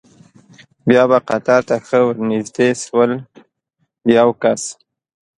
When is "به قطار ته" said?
1.09-1.75